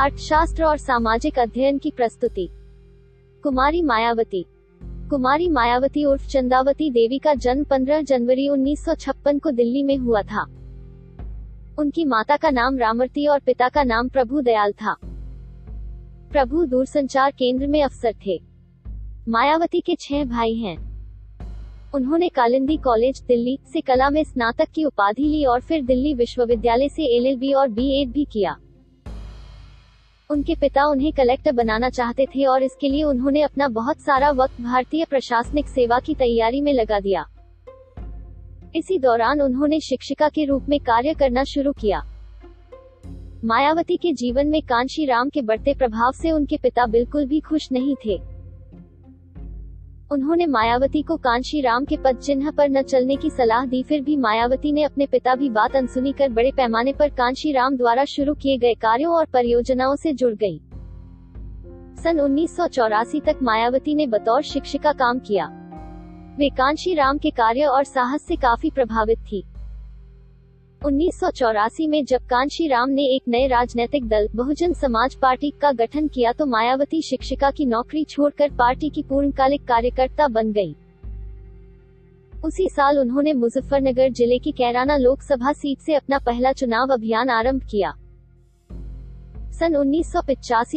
अर्थशास्त्र 0.00 0.64
और 0.64 0.76
सामाजिक 0.76 1.38
अध्ययन 1.38 1.78
की 1.78 1.90
प्रस्तुति। 1.90 2.48
कुमारी 3.42 3.82
मायावती। 3.82 4.46
कुमारी 4.82 5.48
मायावती 5.48 6.04
उर्फ़ 6.04 6.28
चंदावती 6.28 6.90
देवी 6.90 7.18
का 7.18 7.34
जन्म 7.34 7.64
15 7.64 8.02
जनवरी 8.02 8.48
1956 8.48 9.38
को 9.38 9.50
दिल्ली 9.50 9.82
में 9.82 9.96
हुआ 9.96 10.22
था। 10.22 10.42
उनकी 11.78 12.04
माता 12.04 12.36
का 12.36 12.50
नाम 12.50 12.78
रामरती 12.78 13.26
और 13.26 13.40
पिता 13.40 13.68
का 13.68 13.82
नाम 13.82 14.08
प्रभु 14.08 14.40
दयाल 14.40 14.72
था। 14.72 14.96
प्रभु 16.32 16.64
दूरसंचार 16.64 17.30
केंद्र 17.30 17.66
में 17.66 17.82
अफसर 17.82 18.14
थे। 18.26 18.42
मायावती 19.28 19.80
के 19.80 19.94
छह 20.00 20.24
भाई 20.24 20.54
हैं। 20.54 20.76
उन्होंने 21.94 22.28
कालिंदी 22.28 22.76
कॉलेज, 22.76 23.22
दिल्ली 23.28 23.58
से 23.72 23.80
कला 23.80 24.10
में 24.10 24.24
स्नातक 24.24 24.68
की 24.74 24.84
उपाधि 24.84 25.24
ली 25.24 25.44
और 25.44 25.60
फिर 25.60 25.82
दिल्ली 25.82 26.14
विश्वविद्यालय 26.14 26.88
से 26.88 27.16
एलएलबी 27.16 27.52
और 27.52 27.68
बीएड 27.68 28.12
भी 28.12 28.24
किया। 28.24 28.56
उनके 30.30 30.54
पिता 30.54 30.84
उन्हें 30.84 31.12
कलेक्टर 31.12 31.52
बनाना 31.52 31.90
चाहते 31.90 32.26
थे 32.26 32.44
और 32.44 32.62
इसके 32.62 32.88
लिए 32.88 33.02
उन्होंने 33.04 33.42
अपना 33.42 33.68
बहुत 33.68 34.00
सारा 34.00 34.30
वक्त 34.30 34.60
भारतीय 34.60 35.04
प्रशासनिक 35.04 35.68
सेवा 35.68 35.98
की 35.98 36.14
तैयारी 36.14 36.60
में 36.60 36.72
लगा 36.72 37.00
दिया। 37.00 37.24
इसी 38.76 38.98
दौरान 38.98 39.40
उन्होंने 39.40 39.80
शिक्षिका 39.80 40.28
के 40.28 40.44
रूप 40.44 40.66
में 40.68 40.80
कार्य 40.80 41.14
करना 41.14 41.44
शुरू 41.44 41.72
किया। 41.72 42.02
मायावती 43.44 43.96
के 43.96 44.12
जीवन 44.12 44.46
में 44.46 44.62
कांशी 44.62 45.04
राम 45.06 45.28
के 45.28 45.42
बढ़ते 45.42 45.74
प्रभाव 45.74 46.12
से 46.12 46.30
उनके 46.30 46.56
पिता 46.56 46.86
बिल्कुल 46.86 47.26
भी 47.26 47.40
खुश 47.40 47.72
नहीं 47.72 47.96
थे। 48.06 48.35
उन्होंने 50.10 50.46
मायावती 50.46 51.02
को 51.02 51.16
कांशी 51.16 51.60
राम 51.60 51.84
के 51.84 51.96
पद 51.96 52.16
चिन्ह 52.16 52.50
पर 52.50 52.68
न 52.68 52.82
चलने 52.82 53.16
की 53.16 53.30
सलाह 53.30 53.64
दी, 53.66 53.82
फिर 53.82 54.02
भी 54.02 54.16
मायावती 54.16 54.72
ने 54.72 54.82
अपने 54.82 55.06
पिता 55.06 55.34
भी 55.34 55.48
बात 55.50 55.76
अनसुनी 55.76 56.12
कर 56.12 56.28
बड़े 56.28 56.52
पैमाने 56.52 56.92
पर 56.92 57.08
कांशी 57.08 57.52
राम 57.52 57.76
द्वारा 57.76 58.04
शुरू 58.04 58.34
किए 58.34 58.58
गए 58.58 58.74
कार्यों 58.74 59.14
और 59.14 59.26
परियोजनाओं 59.26 59.96
से 59.96 60.12
जुड़ 60.12 60.34
गई। 60.34 60.60
सन 62.02 62.20
उन्नीस 62.20 62.56
सौ 62.56 62.66
चौरासी 62.66 63.20
तक 63.20 63.38
मायावती 63.42 63.94
ने 63.94 64.06
बतौर 64.06 64.42
शिक्षिका 64.42 64.92
काम 64.92 65.18
किया। 65.18 65.46
वे 66.38 66.48
कांशी 66.48 66.94
राम 66.94 67.18
के 67.18 67.30
कार्य 67.30 67.64
और 67.64 67.84
साहस 67.84 68.22
से 68.22 68.36
काफ़ी 68.36 68.70
प्रभावित 68.70 69.18
थी। 69.18 69.44
उन्नीस 70.86 71.18
सौ 71.20 71.28
चौरासी 71.30 71.86
में 71.86 72.04
जब 72.04 72.26
कांशी 72.30 72.66
राम 72.68 72.90
ने 72.90 73.04
एक 73.14 73.22
नए 73.28 73.46
राजनीतिक 73.46 74.04
दल, 74.08 74.28
बहुजन 74.34 74.72
समाज 74.72 75.14
पार्टी 75.14 75.50
का 75.60 75.70
गठन 75.72 76.06
किया 76.08 76.32
तो 76.32 76.46
मायावती 76.46 77.00
शिक्षिका 77.02 77.50
की 77.50 77.64
नौकरी 77.66 78.02
छोड़कर 78.04 78.50
पार्टी 78.50 78.88
की 78.88 79.02
पूर्णकालिक 79.02 79.64
कार्यकर्ता 79.68 80.28
बन 80.28 80.52
गई। 80.52 80.74
उसी 82.44 82.68
साल 82.68 82.98
उन्होंने 82.98 83.32
मुजफ्फरनगर 83.32 84.10
ज़िले 84.10 84.38
की 84.38 84.52
कैराना 84.52 84.96
लोकसभा 84.96 85.52
सीट 85.52 85.78
से 85.78 85.94
अपना 85.94 86.18
पहला 86.18 86.52
चुनाव 86.52 86.92
अभियान 86.92 87.30
आरंभ 87.30 87.64
किया 87.70 87.92
सन 89.52 89.76
उन्नीस 89.76 90.14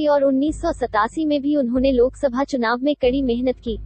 और 0.10 0.24
उन्नीस 0.24 0.62
सौ 0.62 0.72
सतासी 0.72 1.26
में 1.26 1.42
भी 1.42 1.56
उन्होंने 1.56 1.92
लोकसभा 1.92 2.44
चुनाव 2.46 2.84
में 2.84 2.94
कड़ी 2.96 3.22
मेहनत 3.22 3.60
की 3.60 3.78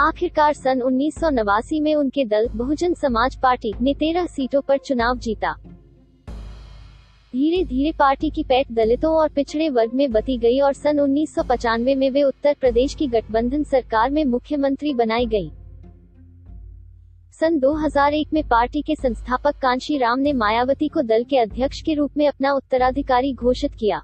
आखिरकार 0.00 0.52
सन 0.52 0.80
उन्नीस 0.80 1.14
सौ 1.14 1.28
नवासी 1.30 1.78
में 1.80 1.94
उनके 1.94 2.24
दल 2.24 2.46
बहुजन 2.48 2.94
समाज 2.94 3.34
पार्टी 3.36 3.72
ने 3.80 3.92
तेरह 3.94 4.26
सीटों 4.26 4.60
पर 4.60 4.78
चुनाव 4.78 5.18
जीता। 5.18 5.52
धीरे 7.34 7.64
धीरे 7.64 7.92
पार्टी 7.92 8.30
की 8.30 8.42
पैठ 8.42 8.70
दलितों 8.72 9.12
और 9.14 9.28
पिछड़े 9.28 9.68
वर्ग 9.68 9.94
में 9.94 10.10
बती 10.12 10.36
गई 10.38 10.60
और 10.60 10.72
सन 10.72 11.00
उन्नीस 11.00 11.34
में 11.38 12.10
वे 12.10 12.22
उत्तर 12.22 12.54
प्रदेश 12.60 12.94
की 12.94 13.06
गठबंधन 13.06 13.64
सरकार 13.64 14.10
में 14.10 14.24
मुख्यमंत्री 14.24 14.94
बनाई 14.94 15.26
गई 15.26 15.50
सन 17.40 17.58
2001 17.58 18.32
में 18.32 18.42
पार्टी 18.48 18.82
के 18.82 18.94
संस्थापक 18.94 19.58
कांशी 19.62 19.98
राम 19.98 20.20
ने 20.20 20.32
मायावती 20.32 20.88
को 20.88 21.02
दल 21.02 21.24
के 21.24 21.38
अध्यक्ष 21.38 21.80
के 21.80 21.94
रूप 21.94 22.16
में 22.16 22.26
अपना 22.28 22.52
उत्तराधिकारी 22.52 23.32
घोषित 23.34 23.74
किया। 23.74 24.02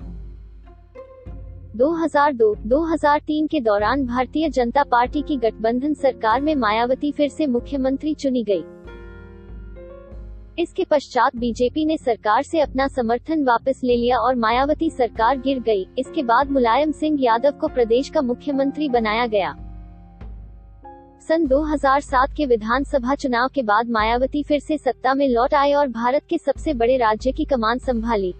2002-2003 1.77 3.47
के 3.47 3.61
दौरान 3.61 4.05
भारतीय 4.07 4.49
जनता 4.49 4.83
पार्टी 4.83 5.23
की 5.23 5.37
गठबंधन 5.37 5.95
सरकार 5.95 6.41
में 6.41 6.55
मायावती 6.55 7.11
फिर 7.13 7.29
से 7.29 7.47
मुख्यमंत्री 7.47 8.15
चुनी 8.15 8.43
गई। 8.43 8.65
इसके 10.59 10.85
पश्चात 10.85 11.37
बीजेपी 11.37 11.85
ने 11.85 11.97
सरकार 11.97 12.43
से 12.43 12.61
अपना 12.61 12.87
समर्थन 12.89 13.45
वापस 13.45 13.81
ले 13.85 13.97
लिया 13.97 14.19
और 14.19 14.35
मायावती 14.35 14.91
सरकार 14.91 15.39
गिर 15.39 15.61
गई। 15.61 15.87
इसके 15.99 16.23
बाद 16.23 16.51
मुलायम 16.51 16.93
सिंह 16.93 17.19
यादव 17.21 17.59
को 17.61 17.69
प्रदेश 17.69 18.09
का 18.09 18.21
मुख्यमंत्री 18.21 18.89
बनाया 18.89 19.27
गया 19.27 19.55
सन 21.29 21.47
2007 21.47 22.35
के 22.37 22.47
विधानसभा 22.47 23.15
चुनाव 23.15 23.49
के 23.55 23.63
बाद 23.63 23.91
मायावती 23.91 24.43
फिर 24.43 24.61
से 24.61 24.79
सत्ता 24.79 25.15
में 25.15 25.29
लौट 25.29 25.55
आए 25.55 25.73
और 25.73 25.89
भारत 25.89 26.27
के 26.31 26.39
सबसे 26.39 26.75
बड़े 26.75 26.97
राज्य 26.97 27.33
की 27.33 27.45
कमान 27.45 27.79
संभाली 27.79 28.35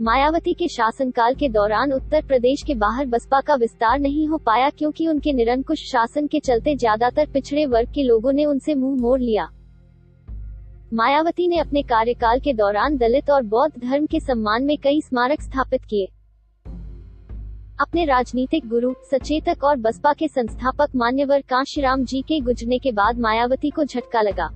मायावती 0.00 0.52
के 0.54 0.66
शासनकाल 0.68 1.34
के 1.34 1.48
दौरान 1.48 1.92
उत्तर 1.92 2.22
प्रदेश 2.22 2.62
के 2.62 2.74
बाहर 2.74 3.06
बसपा 3.06 3.40
का 3.40 3.54
विस्तार 3.54 3.98
नहीं 3.98 4.26
हो 4.28 4.36
पाया 4.38 4.68
क्योंकि 4.70 5.06
उनके 5.08 5.32
निरंकुश 5.32 5.80
शासन 5.84 6.26
के 6.26 6.40
चलते 6.40 6.74
ज़्यादातर 6.76 7.26
पिछड़े 7.26 7.64
वर्ग 7.66 7.88
के 7.88 8.02
लोगों 8.02 8.32
ने 8.32 8.44
उनसे 8.44 8.74
मुँह 8.74 9.00
मोड़ 9.00 9.20
लिया। 9.20 9.48
मायावती 10.94 11.48
ने 11.48 11.58
अपने 11.58 11.82
कार्यकाल 11.82 12.40
के 12.40 12.52
दौरान 12.52 12.96
दलित 12.96 13.30
और 13.30 13.42
बौद्ध 13.42 13.72
धर्म 13.80 14.06
के 14.06 14.20
सम्मान 14.20 14.64
में 14.64 14.76
कई 14.78 15.00
स्मारक 15.00 15.42
स्थापित 15.42 15.84
किए। 15.84 16.06
अपने 17.80 18.04
राजनीतिक 18.04 18.68
गुरु, 18.68 18.94
सचेतक 19.12 19.64
और 19.64 19.76
बसपा 19.76 20.12
के 20.12 20.28
संस्थापक 20.28 20.96
मान्यवर 20.96 21.40
कांशीराम 21.40 22.04
जी 22.04 22.22
के 22.22 22.40
गुजरने 22.40 22.78
के 22.78 22.92
बाद 22.92 23.18
मायावती 23.18 23.70
को 23.70 23.84
झटका 23.84 24.22
लगा। 24.22 24.48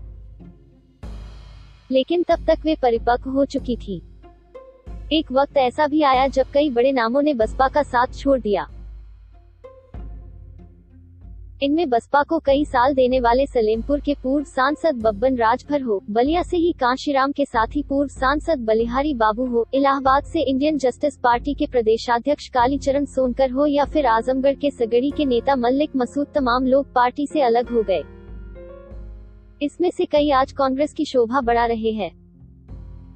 लेकिन 1.91 2.23
तब 2.23 2.47
तक 2.47 2.65
वे 2.65 2.77
परिपक्व 2.83 3.31
हो 3.31 3.45
चुकी 3.45 3.77
थी। 3.77 4.01
एक 5.13 5.33
वक्त 5.33 5.57
ऐसा 5.57 5.87
भी 5.87 6.03
आया 6.03 6.27
जब 6.27 6.47
कई 6.55 6.71
बड़े 6.71 6.93
नामों 6.93 7.23
ने 7.23 7.35
बसपा 7.35 7.69
का 7.69 7.83
साथ 7.83 8.15
छोड़ 8.15 8.39
दिया। 8.41 8.67
इनमें 11.63 11.89
बसपा 11.91 12.23
को 12.23 12.39
कई 12.39 12.65
साल 12.65 12.95
देने 12.95 13.21
वाले 13.21 13.47
सलेमपुर 13.47 14.01
के 14.01 14.15
पूर्व 14.15 14.45
सांसद 14.45 14.95
बब्बन 14.95 15.37
राजभर 15.37 15.83
हो, 15.83 16.03
बलिया 16.11 16.43
से 16.43 16.57
ही 16.57 16.73
कांशीराम 16.73 17.33
के 17.33 17.45
साथ 17.45 17.67
ही 17.67 17.83
पूर्व 17.83 18.09
सांसद 18.09 18.59
बलिहारी 18.59 19.15
बाबू 19.15 19.47
हो, 19.47 19.67
इलाहाबाद 19.75 20.25
से 20.25 20.41
इंडियन 20.41 20.79
जस्टिस 20.79 21.19
पार्टी 21.19 21.55
के 21.55 21.67
प्रदेशाध्यक्ष 21.67 22.49
कालीचरण 22.49 23.05
सोनकर 23.05 23.51
हो 23.51 23.67
या 23.67 23.85
फिर 23.85 24.07
आजमगढ़ 24.07 24.55
के 24.55 24.71
सगड़ी 24.71 25.11
के 25.11 25.25
नेता 25.25 25.57
मल्लिक 25.57 25.91
मसूद, 25.97 26.27
तमाम 26.35 26.67
लोग 26.67 26.93
पार्टी 26.93 27.27
से 27.27 27.43
अलग 27.43 27.71
हो 27.71 27.83
गए। 27.83 28.03
इसमें 29.63 29.91
से 29.91 30.05
कई 30.05 30.31
आज 30.31 30.53
कांग्रेस 30.53 30.93
की 30.93 31.05
शोभा 31.05 31.41
बढ़ा 31.41 31.67
रहे 31.67 31.91
हैं। 31.91 32.22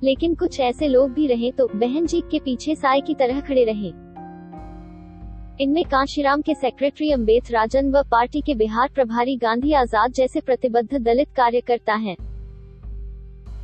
लेकिन 0.07 0.35
कुछ 0.35 0.59
ऐसे 0.61 0.89
लोग 0.89 1.13
भी 1.13 1.27
रहे 1.27 1.51
तो 1.51 1.67
बहन 1.75 2.07
जी 2.07 2.21
के 2.31 2.39
पीछे 2.39 2.75
साय 2.75 3.01
की 3.01 3.15
तरह 3.15 3.41
खड़े 3.41 3.65
रहे। 3.65 3.93
इनमें 5.61 5.85
कांशीराम 5.85 6.41
के 6.41 6.55
सेक्रेटरी 6.55 7.11
अम्बेद 7.11 7.51
राजन 7.51 7.91
व 7.91 8.03
पार्टी 8.03 8.41
के 8.41 8.55
बिहार 8.55 8.91
प्रभारी 8.95 9.37
गांधी 9.37 9.73
आज़ाद 9.73 10.13
जैसे 10.13 10.41
प्रतिबद्ध 10.41 10.99
दलित 10.99 11.29
कार्यकर्ता 11.37 11.95
हैं। 11.95 12.17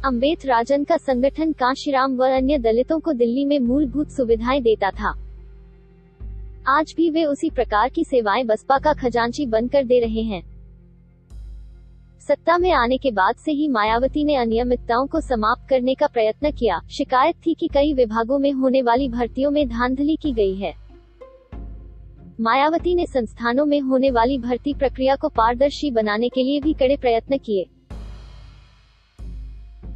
अम्बेद 0.05 0.47
राजन 0.47 0.85
का 0.85 0.97
संगठन 0.97 1.53
कांशीराम 1.53 2.17
व 2.17 2.29
अन्य 2.29 2.59
दलितों 2.59 2.99
को 3.01 3.13
दिल्ली 3.13 3.45
में 3.45 3.59
मूलभूत 3.59 4.11
सुविधाएँ 4.11 4.63
देता 4.63 4.91
था। 4.91 5.15
आज 6.69 6.95
भी 6.97 7.11
वे 7.11 7.25
उसी 7.25 7.51
प्रकार 7.51 7.89
की 7.89 8.05
सेवाएँ 8.05 8.45
बसपा 8.45 8.79
का 8.79 8.93
खजांची 8.93 9.47
बनकर 9.47 9.85
दे 9.85 10.01
रहे 10.01 10.23
हैं। 10.23 10.43
सत्ता 12.29 12.59
में 12.59 12.71
आने 12.73 12.97
के 12.99 13.11
बाद 13.11 13.35
से 13.35 13.53
ही 13.53 13.69
मायावती 13.69 14.25
ने 14.25 14.35
अनियमितताओं 14.37 15.07
को 15.07 15.21
समाप्त 15.21 15.69
करने 15.69 15.95
का 15.95 16.07
प्रयत्न 16.07 16.51
किया। 16.51 16.81
शिकायत 16.91 17.37
थी 17.47 17.55
कि 17.55 17.69
कई 17.75 17.93
विभागों 17.95 18.39
में 18.39 18.53
होने 18.53 18.83
वाली 18.83 19.09
भर्तियों 19.09 19.51
में 19.51 19.69
धांधली 19.69 20.17
की 20.17 20.33
गई 20.33 20.55
है। 20.55 20.75
मायावती 22.41 22.95
ने 22.95 23.07
संस्थानों 23.07 23.65
में 23.65 23.81
होने 23.81 24.11
वाली 24.11 24.39
भर्ती 24.39 24.75
प्रक्रिया 24.75 25.17
को 25.17 25.29
पारदर्शी 25.29 25.91
बनाने 25.91 26.29
के 26.29 26.43
लिए 26.43 26.61
भी 26.61 26.73
कड़े 26.73 26.97
प्रयत्न 26.97 27.39
किए। 27.39 27.67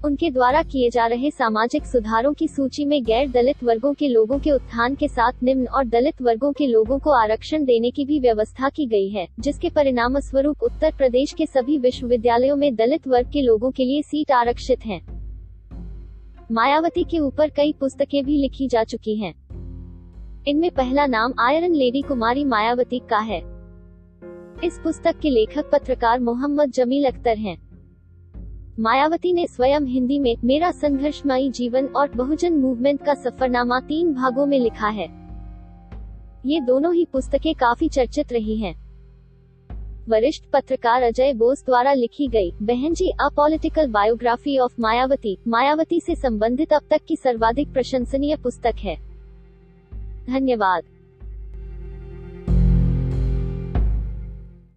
उनके 0.07 0.31
द्वारा 0.31 0.63
किए 0.63 0.91
जा 0.91 1.07
रहे 1.07 1.31
सामाजिक 1.31 1.87
सुधारों 1.87 2.33
की 2.33 2.47
सूची 2.49 2.85
में 2.85 3.03
गैर 3.05 3.31
दलित 3.31 3.65
वर्गों 3.65 3.93
के 3.95 4.09
लोगों 4.09 4.39
के 4.39 4.51
उत्थान 4.51 4.95
के 4.95 5.09
साथ 5.09 5.43
निम्न 5.43 5.67
और 5.67 5.87
दलित 5.87 6.23
वर्गों 6.23 6.53
के 6.53 6.67
लोगों 6.67 6.99
को 6.99 7.11
आरक्षण 7.13 7.65
देने 7.65 7.91
की 7.91 8.05
भी 8.05 8.21
व्यवस्था 8.21 8.69
की 8.69 8.87
गई 8.87 9.09
है, 9.09 9.27
जिसके 9.41 9.71
परिणाम 9.71 10.19
स्वरूप 10.21 10.63
उत्तर 10.63 10.95
प्रदेश 10.99 11.33
के 11.33 11.47
सभी 11.47 11.79
विश्वविद्यालयों 11.79 12.57
में 12.57 12.75
दलित 12.75 13.09
वर्ग 13.09 13.31
के 13.33 13.43
लोगों 13.43 13.71
के 13.71 13.85
लिए 13.85 14.03
सीट 14.03 14.33
आरक्षित 14.33 14.87
है 14.87 15.01
मायावती 16.53 17.05
के 17.05 17.19
ऊपर 17.19 17.51
कई 17.51 17.73
पुस्तकें 17.73 18.25
भी 18.25 18.37
लिखी 18.37 18.69
जा 18.69 18.85
चुकी 18.85 19.17
हैं। 19.17 19.35
इनमें 20.49 20.71
पहला 20.71 21.07
नाम 21.07 21.35
आयरन 21.41 21.75
लेडी 21.75 22.03
कुमारी 22.03 22.45
मायावती 22.45 23.03
का 23.11 23.19
है 23.19 23.43
इस 24.65 24.81
पुस्तक 24.85 25.19
के 25.19 25.31
लेखक 25.31 25.71
पत्रकार 25.73 26.21
मोहम्मद 26.21 26.71
जमील 26.71 27.05
अख्तर 27.05 27.39
हैं। 27.39 27.66
मायावती 28.81 29.33
ने 29.33 29.47
स्वयं 29.47 29.81
हिंदी 29.81 30.19
में 30.19 30.37
मेरा 30.45 30.71
संघर्षमयी 30.71 31.51
जीवन 31.51 31.87
और 31.87 32.11
बहुजन 32.11 32.53
मूवमेंट 32.53 33.05
का 33.05 33.15
सफरनामा 33.15 33.81
तीन 33.81 34.13
भागों 34.15 34.47
में 34.47 34.59
लिखा 34.59 34.89
है। 34.89 35.07
ये 36.47 36.61
दोनों 36.61 36.95
ही 36.95 37.05
पुस्तकें 37.05 37.55
काफ़ी 37.55 37.89
चर्चित 37.89 38.33
रही 38.33 38.57
हैं। 38.57 38.75
वरिष्ठ 40.09 40.45
पत्रकार 40.53 41.03
अजय 41.03 41.33
बोस 41.33 41.65
द्वारा 41.67 41.93
लिखी 41.93 42.29
गई 42.29 42.53
Behenji 42.95 43.11
a 43.11 43.29
political 43.37 43.91
biography 43.91 44.59
of 44.59 44.75
Mayawati 44.81 45.37
Mayawati 45.49 46.01
से 46.01 46.15
संबंधित 46.15 46.73
अब 46.73 46.83
तक 46.91 47.01
की 47.09 47.17
सर्वाधिक 47.17 47.73
प्रशंसनीय 47.73 48.37
पुस्तक 48.37 48.75
है। 48.79 48.97
धन्यवाद। 50.27 50.83